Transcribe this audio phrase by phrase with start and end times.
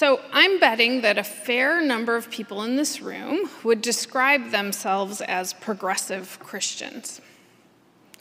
[0.00, 5.20] So I'm betting that a fair number of people in this room would describe themselves
[5.20, 7.20] as progressive Christians.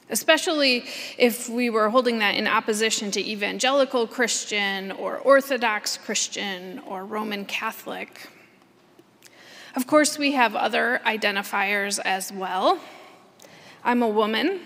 [0.10, 0.84] Especially
[1.18, 7.46] if we were holding that in opposition to evangelical Christian or Orthodox Christian or Roman
[7.46, 8.28] Catholic.
[9.74, 12.78] Of course, we have other identifiers as well.
[13.86, 14.60] I'm a woman.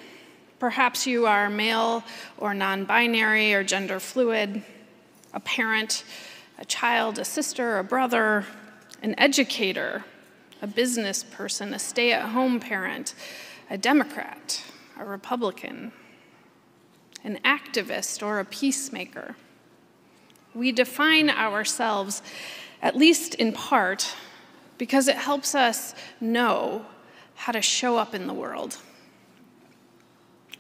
[0.57, 2.04] Perhaps you are male
[2.39, 4.64] or non binary or gender fluid,
[5.32, 6.04] a parent,
[6.57, 8.45] a child, a sister, a brother,
[9.02, 10.05] an educator,
[10.62, 13.16] a business person, a stay at home parent,
[13.70, 14.63] a Democrat,
[14.99, 15.91] a Republican,
[17.23, 19.35] an activist, or a peacemaker.
[20.53, 22.21] We define ourselves,
[22.81, 24.15] at least in part,
[24.77, 26.85] because it helps us know
[27.35, 28.77] how to show up in the world.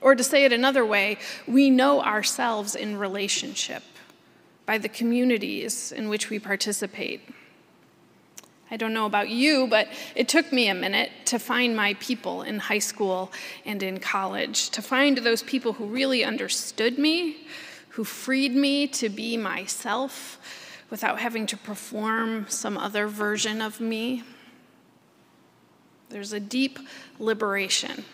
[0.01, 3.83] Or to say it another way, we know ourselves in relationship
[4.65, 7.21] by the communities in which we participate.
[8.71, 12.41] I don't know about you, but it took me a minute to find my people
[12.41, 13.31] in high school
[13.65, 17.45] and in college, to find those people who really understood me,
[17.89, 20.39] who freed me to be myself
[20.89, 24.23] without having to perform some other version of me.
[26.09, 26.79] There's a deep
[27.19, 28.05] liberation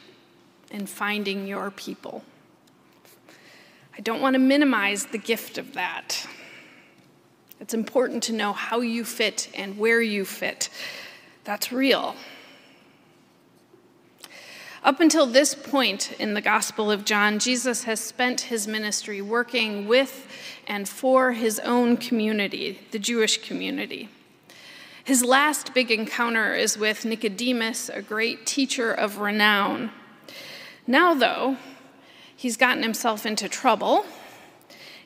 [0.71, 2.23] in finding your people.
[3.97, 6.25] I don't want to minimize the gift of that.
[7.59, 10.69] It's important to know how you fit and where you fit.
[11.43, 12.15] That's real.
[14.81, 19.87] Up until this point in the Gospel of John, Jesus has spent his ministry working
[19.87, 20.25] with
[20.67, 24.07] and for his own community, the Jewish community.
[25.03, 29.91] His last big encounter is with Nicodemus, a great teacher of renown.
[30.87, 31.57] Now, though,
[32.35, 34.05] he's gotten himself into trouble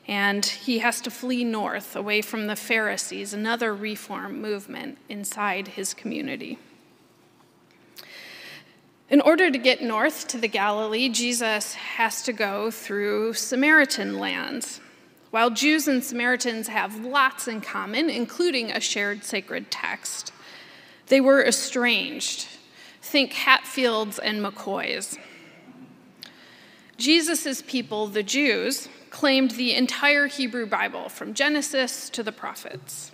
[0.06, 5.94] and he has to flee north away from the Pharisees, another reform movement inside his
[5.94, 6.58] community.
[9.08, 14.80] In order to get north to the Galilee, Jesus has to go through Samaritan lands.
[15.30, 20.32] While Jews and Samaritans have lots in common, including a shared sacred text,
[21.08, 22.46] they were estranged.
[23.02, 25.18] Think Hatfields and McCoys.
[26.96, 33.12] Jesus' people, the Jews, claimed the entire Hebrew Bible, from Genesis to the prophets.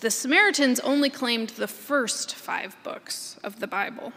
[0.00, 4.12] The Samaritans only claimed the first five books of the Bible.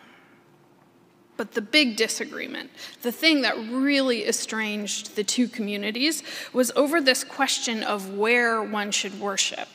[1.37, 2.69] But the big disagreement,
[3.01, 6.21] the thing that really estranged the two communities,
[6.53, 9.69] was over this question of where one should worship.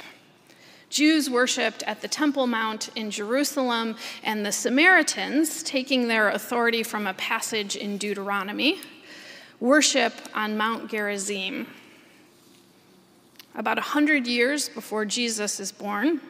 [0.90, 7.08] Jews worshiped at the Temple Mount in Jerusalem, and the Samaritans, taking their authority from
[7.08, 8.78] a passage in Deuteronomy,
[9.64, 11.66] worship on Mount Gerizim.
[13.54, 16.20] About 100 years before Jesus is born,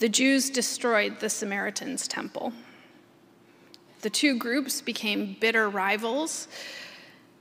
[0.00, 2.52] the Jews destroyed the Samaritans' temple.
[4.02, 6.46] The two groups became bitter rivals,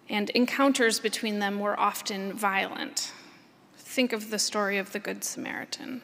[0.07, 3.11] and encounters between them were often violent.
[3.75, 6.03] Think of the story of the Good Samaritan.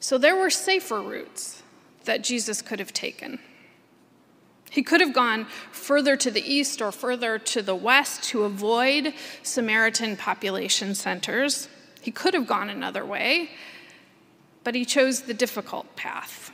[0.00, 1.62] So there were safer routes
[2.06, 3.40] that Jesus could have taken.
[4.74, 9.14] He could have gone further to the east or further to the west to avoid
[9.44, 11.68] Samaritan population centers.
[12.00, 13.50] He could have gone another way,
[14.64, 16.50] but he chose the difficult path.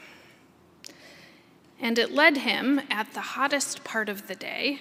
[1.80, 4.80] And it led him, at the hottest part of the day,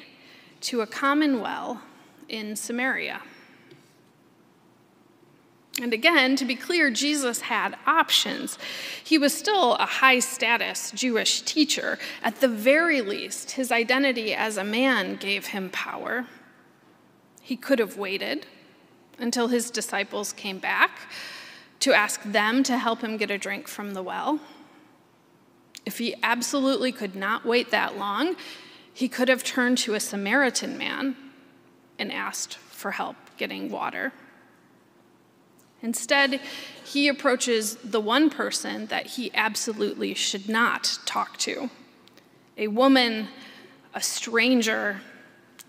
[0.60, 1.82] to a common well
[2.28, 3.22] in Samaria.
[5.82, 8.58] And again, to be clear, Jesus had options.
[9.04, 11.98] He was still a high status Jewish teacher.
[12.22, 16.28] At the very least, his identity as a man gave him power.
[17.42, 18.46] He could have waited
[19.18, 20.92] until his disciples came back
[21.80, 24.40] to ask them to help him get a drink from the well.
[25.86, 28.36] If he absolutely could not wait that long,
[28.94, 31.16] he could have turned to a Samaritan man
[31.98, 34.12] and asked for help getting water.
[35.82, 36.42] Instead,
[36.84, 41.70] he approaches the one person that he absolutely should not talk to
[42.58, 43.30] a woman,
[43.94, 45.00] a stranger,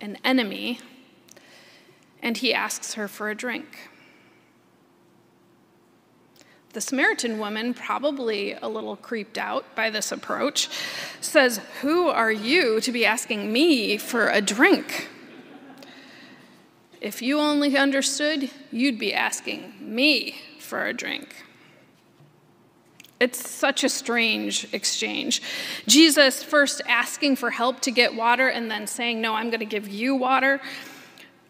[0.00, 0.80] an enemy,
[2.20, 3.90] and he asks her for a drink.
[6.72, 10.68] The Samaritan woman, probably a little creeped out by this approach,
[11.20, 15.08] says, Who are you to be asking me for a drink?
[17.00, 21.44] If you only understood, you'd be asking me for a drink.
[23.18, 25.42] It's such a strange exchange.
[25.86, 29.66] Jesus first asking for help to get water and then saying, No, I'm going to
[29.66, 30.60] give you water.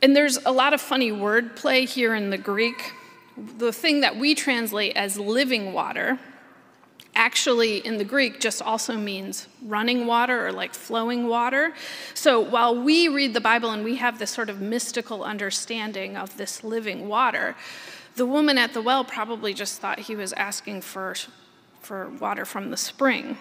[0.03, 2.93] And there's a lot of funny wordplay here in the Greek.
[3.59, 6.19] The thing that we translate as living water
[7.21, 11.75] actually in the Greek just also means running water or like flowing water.
[12.15, 16.35] So while we read the Bible and we have this sort of mystical understanding of
[16.39, 17.57] this living water,
[18.17, 21.15] the woman at the well probably just thought he was asking for,
[21.83, 23.37] for water from the spring.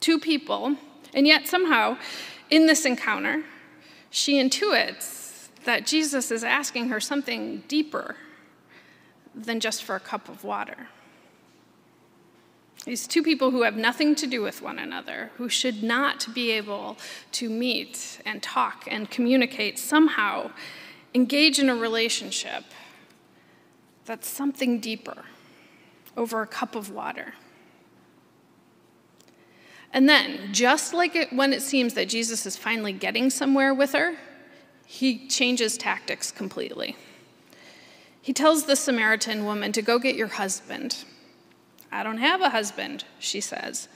[0.00, 0.76] Two people,
[1.12, 1.98] and yet somehow
[2.48, 3.44] in this encounter,
[4.08, 8.16] she intuits that Jesus is asking her something deeper
[9.34, 10.88] than just for a cup of water.
[12.84, 16.50] These two people who have nothing to do with one another, who should not be
[16.50, 16.98] able
[17.32, 20.50] to meet and talk and communicate, somehow
[21.14, 22.64] engage in a relationship
[24.04, 25.24] that's something deeper
[26.16, 27.34] over a cup of water.
[29.92, 33.92] And then, just like it, when it seems that Jesus is finally getting somewhere with
[33.92, 34.16] her,
[34.86, 36.96] he changes tactics completely.
[38.20, 41.04] He tells the Samaritan woman to go get your husband
[41.92, 43.88] I don't have a husband, she says.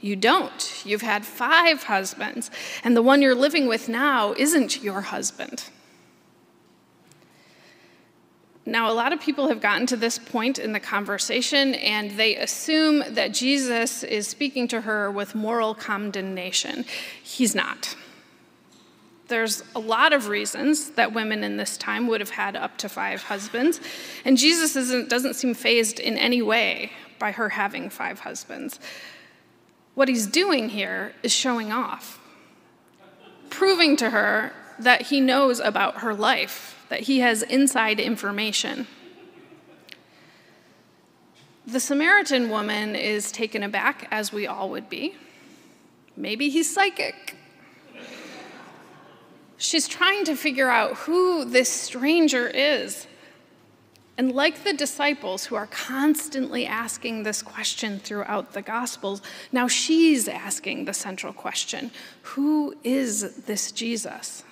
[0.00, 0.82] You don't.
[0.84, 2.50] You've had five husbands,
[2.84, 5.64] and the one you're living with now isn't your husband.
[8.64, 12.36] Now, a lot of people have gotten to this point in the conversation and they
[12.36, 16.84] assume that Jesus is speaking to her with moral condemnation.
[17.22, 17.96] He's not.
[19.28, 22.90] There's a lot of reasons that women in this time would have had up to
[22.90, 23.80] five husbands,
[24.26, 24.74] and Jesus
[25.08, 28.78] doesn't seem fazed in any way by her having five husbands.
[29.94, 32.20] What he's doing here is showing off,
[33.50, 38.86] proving to her that he knows about her life, that he has inside information.
[41.66, 45.16] The Samaritan woman is taken aback, as we all would be.
[46.16, 47.36] Maybe he's psychic.
[49.58, 53.06] She's trying to figure out who this stranger is
[54.18, 59.22] and like the disciples who are constantly asking this question throughout the Gospels,
[59.52, 61.92] now she's asking the central question
[62.22, 64.42] Who is this Jesus?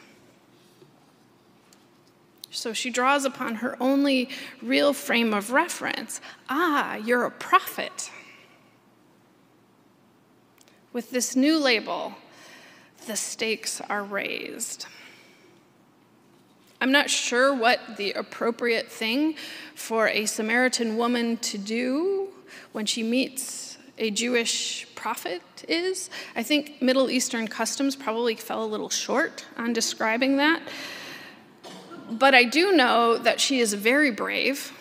[2.49, 4.31] So she draws upon her only
[4.63, 6.21] real frame of reference.
[6.49, 8.11] Ah, you're a prophet.
[10.93, 12.15] With this new label,
[13.07, 14.87] the stakes are raised.
[16.81, 19.37] I'm not sure what the appropriate thing
[19.75, 22.29] for a Samaritan woman to do
[22.73, 26.11] when she meets a Jewish prophet is.
[26.35, 30.61] I think Middle Eastern customs probably fell a little short on describing that.
[32.11, 34.73] But I do know that she is very brave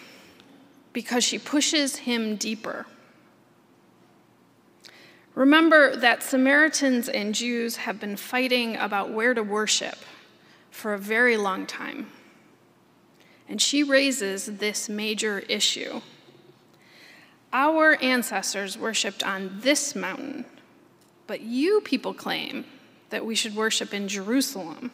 [0.92, 2.86] because she pushes him deeper.
[5.34, 9.98] Remember that Samaritans and Jews have been fighting about where to worship
[10.76, 12.08] for a very long time.
[13.48, 16.02] And she raises this major issue.
[17.54, 20.46] Our ancestors worshiped on this mountain,
[21.28, 22.66] but you people claim
[23.10, 24.92] that we should worship in Jerusalem.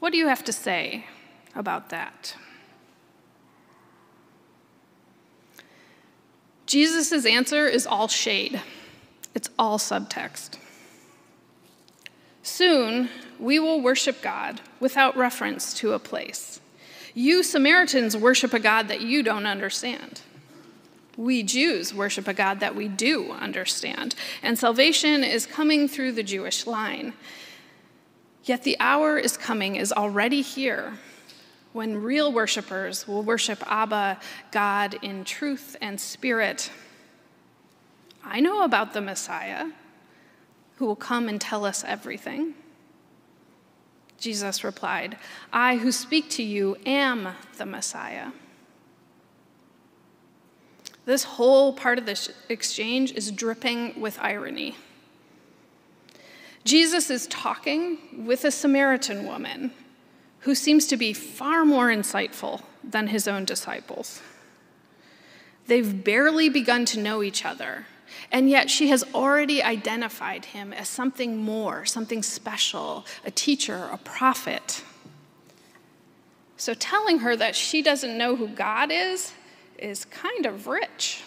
[0.00, 1.06] What do you have to say
[1.54, 2.34] about that?
[6.66, 8.60] Jesus' answer is all shade,
[9.34, 10.58] it's all subtext.
[12.42, 16.60] Soon, we will worship God without reference to a place.
[17.14, 20.20] You Samaritans worship a God that you don't understand.
[21.16, 26.22] We Jews worship a God that we do understand, and salvation is coming through the
[26.22, 27.14] Jewish line.
[28.44, 30.98] Yet the hour is coming, is already here,
[31.72, 34.20] when real worshipers will worship Abba,
[34.50, 36.70] God, in truth and spirit.
[38.22, 39.68] I know about the Messiah
[40.76, 42.54] who will come and tell us everything?
[44.18, 45.16] Jesus replied,
[45.52, 48.32] I who speak to you am the Messiah.
[51.04, 54.76] This whole part of this exchange is dripping with irony.
[56.64, 59.72] Jesus is talking with a Samaritan woman
[60.40, 64.20] who seems to be far more insightful than his own disciples.
[65.68, 67.86] They've barely begun to know each other,
[68.30, 73.98] and yet she has already identified him as something more, something special, a teacher, a
[73.98, 74.82] prophet.
[76.56, 79.32] So telling her that she doesn't know who God is
[79.78, 81.22] is kind of rich.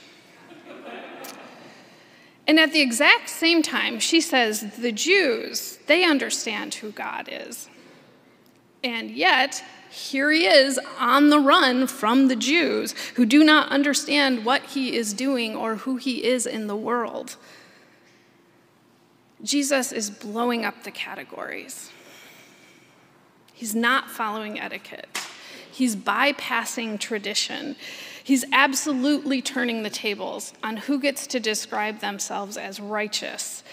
[2.48, 7.70] And at the exact same time, she says the Jews, they understand who God is.
[8.84, 14.46] And yet, here he is on the run from the Jews who do not understand
[14.46, 17.36] what he is doing or who he is in the world.
[19.42, 21.92] Jesus is blowing up the categories.
[23.54, 25.18] He's not following etiquette.
[25.72, 27.76] He's bypassing tradition.
[28.24, 33.64] He's absolutely turning the tables on who gets to describe themselves as righteous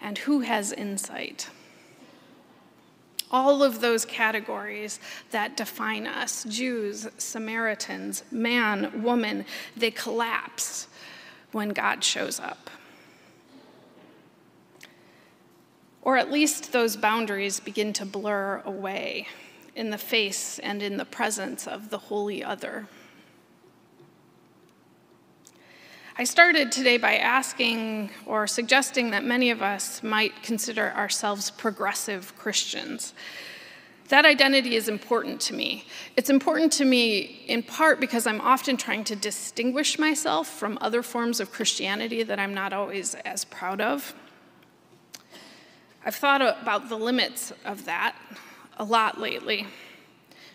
[0.00, 1.48] and who has insight.
[3.30, 9.44] All of those categories that define us Jews, Samaritans, man, woman
[9.76, 10.88] they collapse
[11.52, 12.70] when God shows up.
[16.02, 19.26] Or at least those boundaries begin to blur away
[19.74, 22.86] in the face and in the presence of the holy other.
[26.18, 32.34] I started today by asking or suggesting that many of us might consider ourselves progressive
[32.38, 33.12] Christians.
[34.08, 35.84] That identity is important to me.
[36.16, 41.02] It's important to me in part because I'm often trying to distinguish myself from other
[41.02, 44.14] forms of Christianity that I'm not always as proud of.
[46.02, 48.16] I've thought about the limits of that
[48.78, 49.66] a lot lately,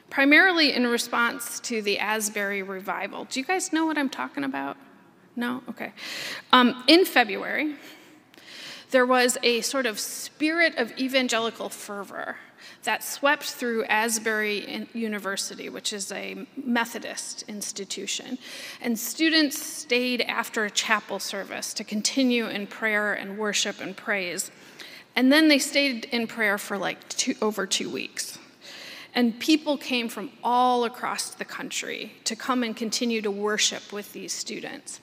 [0.09, 3.25] primarily in response to the Asbury revival.
[3.25, 4.75] Do you guys know what I'm talking about?
[5.35, 5.63] No?
[5.69, 5.93] Okay.
[6.51, 7.75] Um, in February,
[8.91, 12.35] there was a sort of spirit of evangelical fervor
[12.83, 18.37] that swept through Asbury University, which is a Methodist institution.
[18.81, 24.51] And students stayed after a chapel service to continue in prayer and worship and praise.
[25.15, 28.39] And then they stayed in prayer for like two, over two weeks.
[29.13, 34.13] And people came from all across the country to come and continue to worship with
[34.13, 35.01] these students.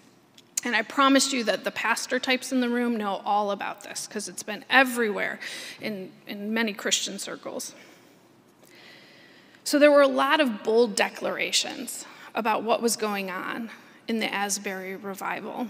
[0.64, 4.06] And I promise you that the pastor types in the room know all about this
[4.06, 5.38] because it's been everywhere
[5.80, 7.74] in, in many Christian circles.
[9.62, 13.70] So there were a lot of bold declarations about what was going on
[14.08, 15.68] in the Asbury revival.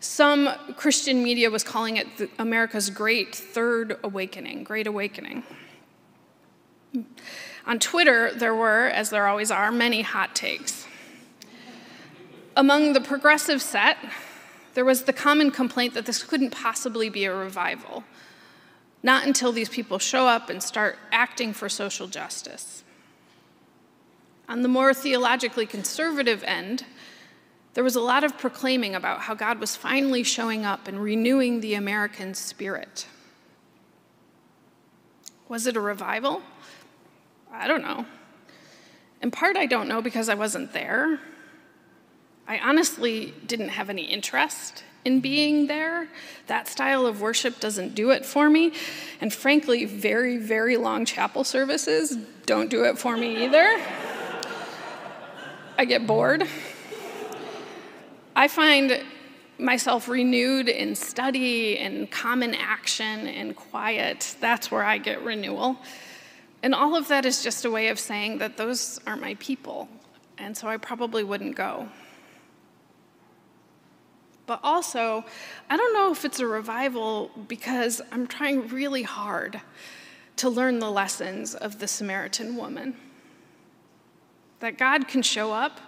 [0.00, 2.06] Some Christian media was calling it
[2.38, 5.44] America's Great Third Awakening, Great Awakening.
[7.66, 10.86] On Twitter, there were, as there always are, many hot takes.
[12.56, 13.96] Among the progressive set,
[14.74, 18.04] there was the common complaint that this couldn't possibly be a revival,
[19.02, 22.84] not until these people show up and start acting for social justice.
[24.48, 26.84] On the more theologically conservative end,
[27.74, 31.60] there was a lot of proclaiming about how God was finally showing up and renewing
[31.60, 33.06] the American spirit.
[35.48, 36.42] Was it a revival?
[37.52, 38.06] I don't know.
[39.22, 41.18] In part, I don't know because I wasn't there.
[42.46, 46.08] I honestly didn't have any interest in being there.
[46.46, 48.72] That style of worship doesn't do it for me.
[49.20, 53.80] And frankly, very, very long chapel services don't do it for me either.
[55.78, 56.46] I get bored.
[58.36, 59.02] I find
[59.58, 64.36] myself renewed in study and common action and quiet.
[64.40, 65.78] That's where I get renewal.
[66.62, 69.88] And all of that is just a way of saying that those aren't my people.
[70.38, 71.88] And so I probably wouldn't go.
[74.46, 75.24] But also,
[75.70, 79.60] I don't know if it's a revival because I'm trying really hard
[80.36, 82.94] to learn the lessons of the Samaritan woman.
[84.60, 85.80] That God can show up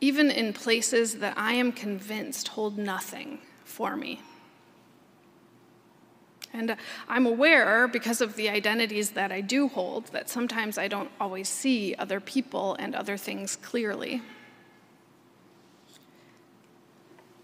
[0.00, 4.20] even in places that I am convinced hold nothing for me.
[6.52, 6.76] And
[7.08, 11.48] I'm aware, because of the identities that I do hold, that sometimes I don't always
[11.48, 14.22] see other people and other things clearly.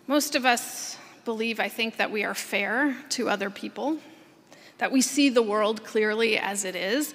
[0.08, 3.98] Most of us believe, I think, that we are fair to other people,
[4.78, 7.12] that we see the world clearly as it is,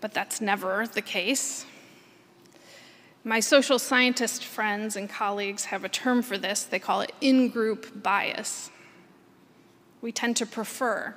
[0.00, 1.66] but that's never the case.
[3.24, 6.64] My social scientist friends and colleagues have a term for this.
[6.64, 8.70] They call it in group bias.
[10.00, 11.14] We tend to prefer,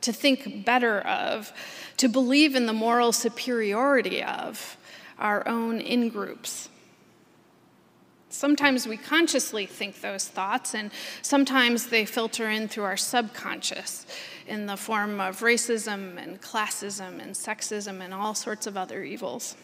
[0.00, 1.52] to think better of,
[1.98, 4.78] to believe in the moral superiority of
[5.18, 6.70] our own in groups.
[8.36, 10.90] Sometimes we consciously think those thoughts, and
[11.22, 14.06] sometimes they filter in through our subconscious
[14.46, 19.56] in the form of racism and classism and sexism and all sorts of other evils.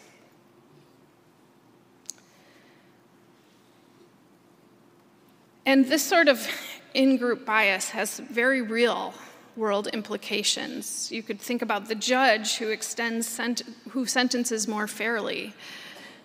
[5.67, 6.47] And this sort of
[6.95, 9.13] in group bias has very real
[9.55, 11.11] world implications.
[11.11, 13.61] You could think about the judge who extends sent-
[13.91, 15.53] who sentences more fairly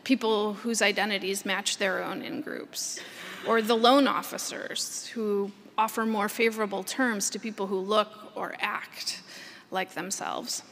[0.05, 3.01] people whose identities match their own in groups,
[3.47, 9.23] or the loan officers who offer more favorable terms to people who look or act
[9.71, 10.63] like themselves.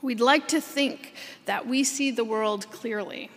[0.00, 1.14] We'd like to think
[1.46, 3.30] that we see the world clearly,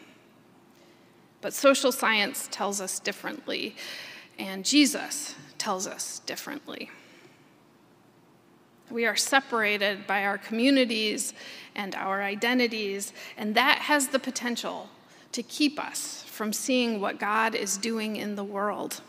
[1.42, 3.76] but social science tells us differently,
[4.38, 6.92] and Jesus tells us differently.
[8.90, 11.34] We are separated by our communities
[11.76, 14.90] and our identities, and that has the potential
[15.34, 19.02] to keep us from seeing what God is doing in the world.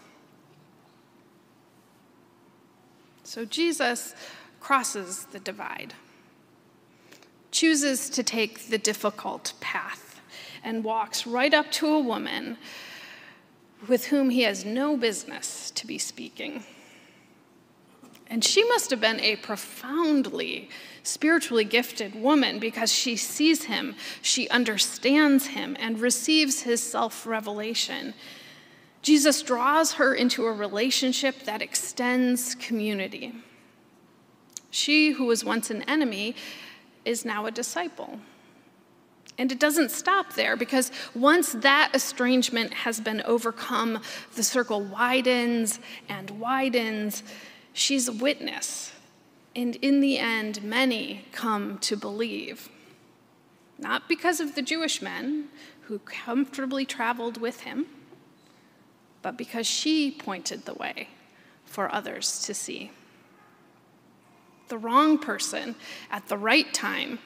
[3.22, 4.14] So Jesus
[4.58, 5.94] crosses the divide,
[7.50, 10.20] chooses to take the difficult path,
[10.64, 12.56] and walks right up to a woman
[13.86, 16.64] with whom he has no business to be speaking.
[18.30, 20.68] And she must have been a profoundly
[21.02, 28.14] spiritually gifted woman because she sees him, she understands him, and receives his self revelation.
[29.00, 33.32] Jesus draws her into a relationship that extends community.
[34.70, 36.34] She, who was once an enemy,
[37.04, 38.18] is now a disciple.
[39.38, 44.02] And it doesn't stop there because once that estrangement has been overcome,
[44.34, 47.22] the circle widens and widens.
[47.72, 48.92] She's a witness.
[49.54, 52.68] And in the end, many come to believe.
[53.78, 55.48] Not because of the Jewish men
[55.82, 57.86] who comfortably traveled with him,
[59.22, 61.08] but because she pointed the way
[61.64, 62.90] for others to see.
[64.68, 65.76] The wrong person
[66.10, 67.18] at the right time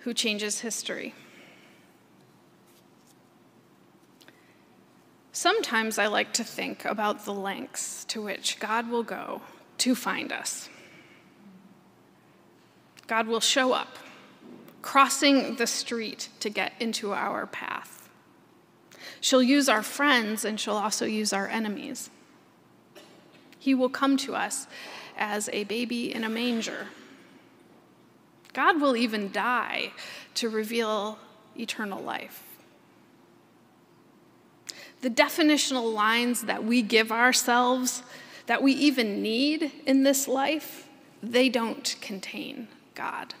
[0.00, 1.14] who changes history.
[5.32, 9.42] Sometimes I like to think about the lengths to which God will go
[9.78, 10.68] to find us.
[13.06, 13.96] God will show up,
[14.82, 18.08] crossing the street to get into our path.
[19.20, 22.10] She'll use our friends and she'll also use our enemies.
[23.58, 24.66] He will come to us
[25.16, 26.88] as a baby in a manger.
[28.52, 29.92] God will even die
[30.34, 31.18] to reveal
[31.56, 32.48] eternal life
[35.00, 38.02] the definitional lines that we give ourselves,
[38.48, 40.88] that we even need in this life,
[41.22, 43.34] they don't contain God.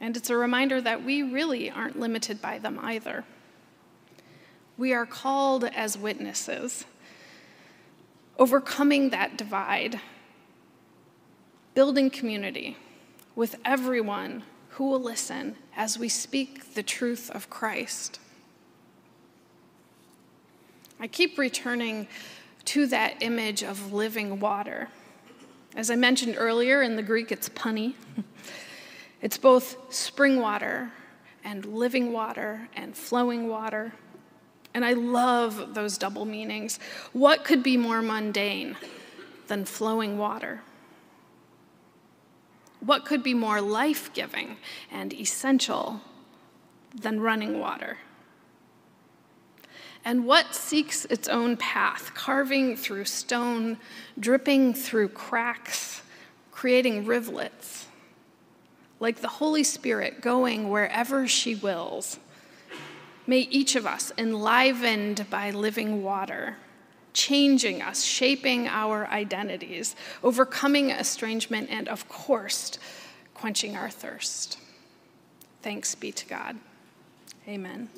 [0.00, 3.24] And it's a reminder that we really aren't limited by them either.
[4.78, 6.84] We are called as witnesses,
[8.38, 10.00] overcoming that divide,
[11.74, 12.76] building community
[13.34, 18.20] with everyone who will listen as we speak the truth of Christ.
[21.00, 22.06] I keep returning
[22.66, 24.88] to that image of living water.
[25.74, 27.96] As I mentioned earlier, in the Greek, it's pani.
[29.22, 30.90] It's both spring water
[31.44, 33.92] and living water and flowing water.
[34.74, 36.80] And I love those double meanings.
[37.12, 38.76] What could be more mundane
[39.46, 40.62] than flowing water?
[42.80, 44.56] What could be more life giving
[44.90, 46.00] and essential
[46.92, 47.98] than running water?
[50.04, 53.78] And what seeks its own path, carving through stone,
[54.18, 56.02] dripping through cracks,
[56.50, 57.86] creating rivulets,
[58.98, 62.18] like the Holy Spirit going wherever she wills.
[63.26, 66.56] May each of us, enlivened by living water,
[67.12, 72.78] changing us, shaping our identities, overcoming estrangement, and of course,
[73.34, 74.58] quenching our thirst.
[75.62, 76.56] Thanks be to God.
[77.46, 77.88] Amen.